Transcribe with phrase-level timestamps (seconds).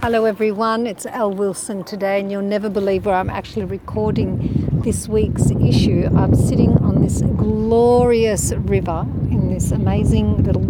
[0.00, 0.86] Hello, everyone.
[0.86, 6.08] It's Elle Wilson today, and you'll never believe where I'm actually recording this week's issue.
[6.16, 10.62] I'm sitting on this glorious river in this amazing little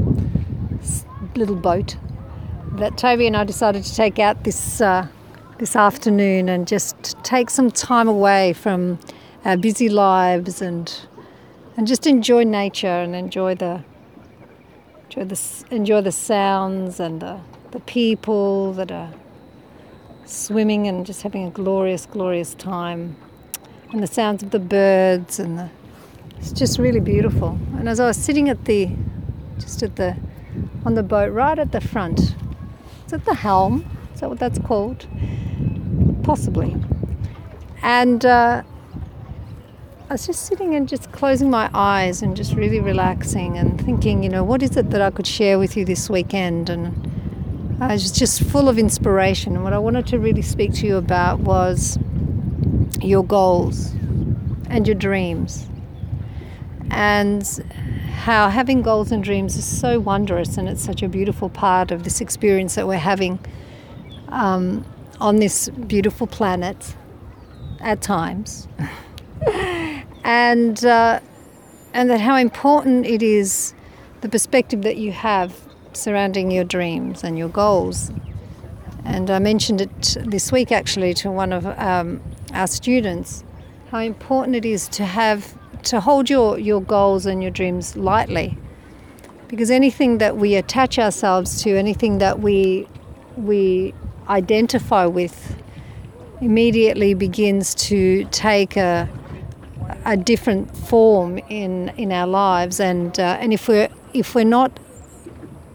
[1.37, 1.99] little boat
[2.77, 5.07] that Toby and I decided to take out this uh,
[5.59, 8.99] this afternoon and just take some time away from
[9.45, 10.91] our busy lives and
[11.77, 13.85] and just enjoy nature and enjoy the
[15.11, 17.40] enjoy the enjoy the sounds and the
[17.70, 19.11] the people that are
[20.25, 23.16] swimming and just having a glorious, glorious time,
[23.93, 25.71] and the sounds of the birds, and the,
[26.39, 27.58] it's just really beautiful.
[27.76, 28.90] And as I was sitting at the,
[29.58, 30.16] just at the,
[30.85, 32.34] on the boat right at the front,
[33.06, 33.84] is it the helm?
[34.14, 35.06] Is that what that's called?
[36.22, 36.77] Possibly.
[37.83, 38.62] And uh,
[40.11, 44.22] I was just sitting and just closing my eyes and just really relaxing and thinking,
[44.22, 46.70] you know, what is it that I could share with you this weekend?
[46.70, 49.55] And I was just full of inspiration.
[49.55, 51.98] And what I wanted to really speak to you about was
[53.02, 53.92] your goals
[54.70, 55.68] and your dreams.
[56.90, 57.46] And
[58.14, 62.05] how having goals and dreams is so wondrous and it's such a beautiful part of
[62.05, 63.38] this experience that we're having
[64.28, 64.86] um,
[65.20, 66.96] on this beautiful planet
[67.80, 68.68] at times.
[70.28, 71.20] and, uh,
[71.94, 73.72] and that how important it is
[74.20, 75.58] the perspective that you have
[75.94, 78.12] surrounding your dreams and your goals.
[79.06, 82.20] And I mentioned it this week actually to one of um,
[82.52, 83.42] our students
[83.90, 88.58] how important it is to have to hold your, your goals and your dreams lightly.
[89.48, 92.86] Because anything that we attach ourselves to, anything that we
[93.38, 93.94] we
[94.28, 95.56] identify with,
[96.42, 99.08] immediately begins to take a
[100.09, 102.81] a different form in in our lives.
[102.81, 104.81] And uh, and if we're if we're not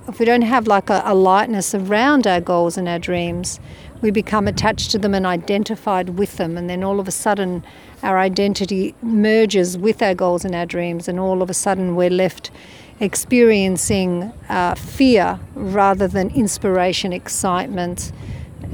[0.07, 3.59] if we don't have like a, a, lightness around our goals and our dreams,
[4.01, 6.57] we become attached to them and identified with them.
[6.57, 7.63] And then all of a sudden,
[8.01, 11.07] our identity merges with our goals and our dreams.
[11.07, 12.51] And all of a sudden, we're left
[12.99, 18.11] experiencing uh, fear rather than inspiration, excitement,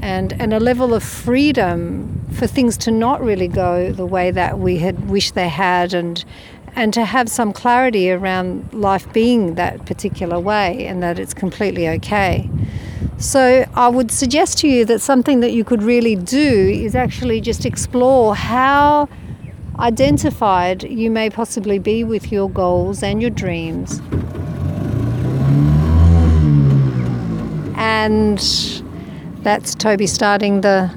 [0.02, 4.60] and, and a level of freedom for things to not really go the way that
[4.60, 5.94] we had wished they had.
[5.94, 6.24] And,
[6.76, 11.90] and to have some clarity around life being that particular way and that it's completely
[11.90, 12.50] okay.
[13.18, 17.42] So, I would suggest to you that something that you could really do is actually
[17.42, 19.10] just explore how
[19.78, 24.02] identified you may possibly be with your goals and your dreams.
[27.76, 28.40] And
[29.44, 30.92] that's Toby starting the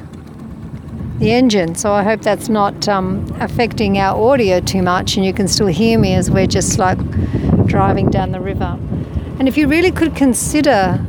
[1.19, 1.77] the engine.
[1.77, 5.69] So I hope that's not um, affecting our audio too much and you can still
[5.69, 6.99] hear me as we're just like
[7.67, 8.77] driving down the river.
[9.39, 11.05] And if you really could consider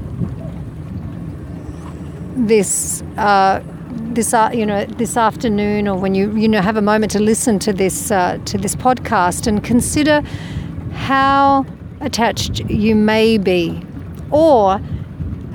[2.35, 3.63] this, uh,
[4.13, 7.19] this uh, you know this afternoon, or when you you know have a moment to
[7.19, 10.21] listen to this uh, to this podcast, and consider
[10.94, 11.65] how
[12.01, 13.83] attached you may be,
[14.31, 14.79] or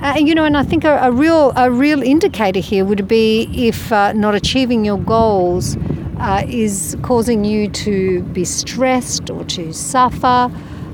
[0.01, 3.49] uh, you know, and I think a, a, real a real indicator here would be
[3.53, 5.77] if uh, not achieving your goals
[6.19, 10.51] uh, is causing you to be stressed or to suffer.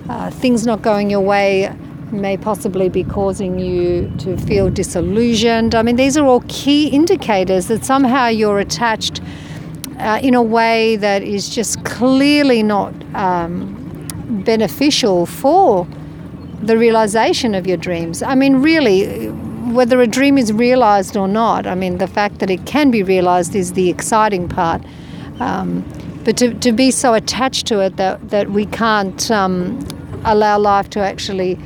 [0.09, 1.75] Uh, things not going your way
[2.11, 5.75] may possibly be causing you to feel disillusioned.
[5.75, 9.21] I mean, these are all key indicators that somehow you're attached
[9.99, 14.07] uh, in a way that is just clearly not um,
[14.45, 15.87] beneficial for
[16.61, 18.23] the realization of your dreams.
[18.23, 19.27] I mean, really,
[19.71, 23.03] whether a dream is realized or not, I mean, the fact that it can be
[23.03, 24.81] realized is the exciting part.
[25.39, 25.83] Um,
[26.23, 29.79] but to, to be so attached to it that, that we can't um,
[30.23, 31.57] allow life to actually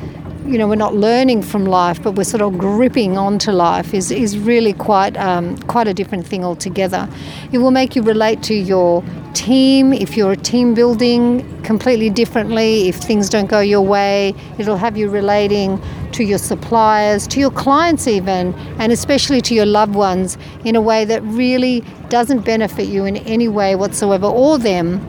[0.49, 4.09] you know, we're not learning from life, but we're sort of gripping onto life is,
[4.09, 7.07] is really quite, um, quite a different thing altogether.
[7.51, 9.03] It will make you relate to your
[9.39, 12.89] team if you're a team building completely differently.
[12.89, 17.51] If things don't go your way, it'll have you relating to your suppliers, to your
[17.51, 22.89] clients, even, and especially to your loved ones in a way that really doesn't benefit
[22.89, 24.99] you in any way whatsoever or them.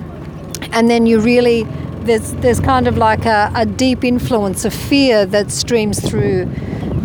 [0.72, 1.64] And then you really
[2.04, 6.48] there's there's kind of like a, a deep influence of fear that streams through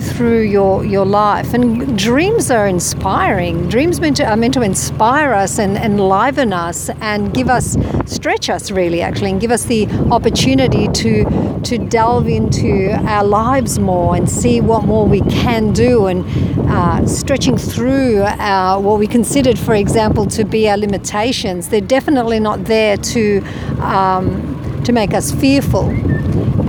[0.06, 1.54] through your your life.
[1.54, 3.69] And dreams are inspiring.
[3.69, 8.50] Dreams meant to, are meant to inspire us and enliven us and give us stretch
[8.50, 11.25] us really actually and give us the opportunity to
[11.63, 16.24] to delve into our lives more and see what more we can do and
[16.69, 21.69] uh, stretching through our what we considered, for example, to be our limitations.
[21.69, 23.42] They're definitely not there to.
[23.80, 24.56] Um,
[24.86, 25.90] to make us fearful.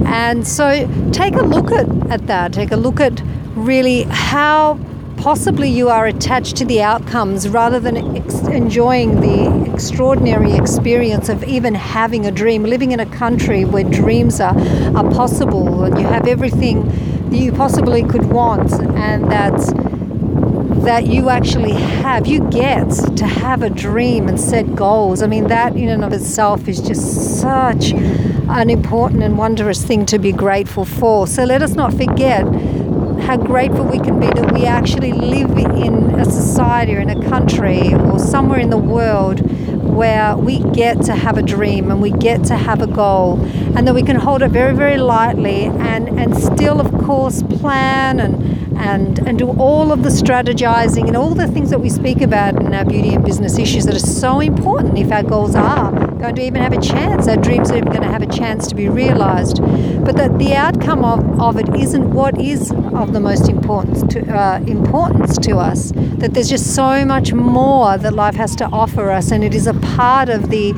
[0.06, 2.52] And so take a look at, at that.
[2.52, 3.20] Take a look at
[3.54, 4.78] really how
[5.16, 11.42] possibly you are attached to the outcomes rather than ex- enjoying the extraordinary experience of
[11.44, 14.56] even having a dream, living in a country where dreams are,
[14.96, 16.86] are possible and you have everything
[17.30, 19.56] that you possibly could want and that
[20.84, 25.48] that you actually have you get to have a dream and set goals i mean
[25.48, 27.92] that in and of itself is just such
[28.48, 31.26] an important and wondrous thing to be grateful for.
[31.26, 32.44] So let us not forget
[33.26, 37.28] how grateful we can be that we actually live in a society or in a
[37.28, 39.40] country or somewhere in the world
[39.82, 43.40] where we get to have a dream and we get to have a goal
[43.76, 48.20] and that we can hold it very very lightly and and still of course plan
[48.20, 52.20] and and and do all of the strategizing and all the things that we speak
[52.20, 54.99] about in our beauty and business issues that are so important.
[54.99, 58.02] If our goals are going to even have a chance our dreams are even going
[58.02, 59.61] to have a chance to be realized.
[60.05, 64.20] But that the outcome of, of it isn't what is of the most importance to
[64.34, 65.93] uh, importance to us.
[66.20, 69.67] That there's just so much more that life has to offer us and it is
[69.67, 70.75] a part of the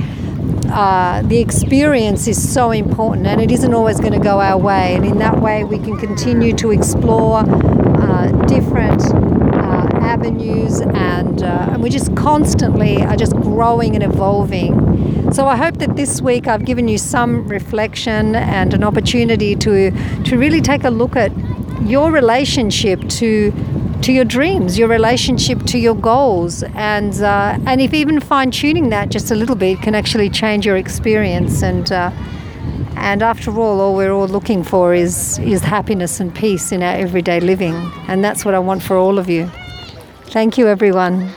[0.71, 4.95] uh, the experience is so important and it isn't always going to go our way.
[4.95, 7.43] And in that way we can continue to explore
[8.47, 9.03] different
[9.55, 14.89] uh, avenues and, uh, and we just constantly are just growing and evolving
[15.33, 19.91] so I hope that this week I've given you some reflection and an opportunity to
[20.25, 21.31] to really take a look at
[21.83, 23.53] your relationship to
[24.03, 28.89] to your dreams, your relationship to your goals, and uh, and if even fine tuning
[28.89, 31.63] that just a little bit can actually change your experience.
[31.63, 32.11] And uh,
[33.01, 36.97] and after all, all we're all looking for is is happiness and peace in our
[36.97, 37.75] everyday living,
[38.09, 39.51] and that's what I want for all of you.
[40.27, 41.31] Thank you, everyone.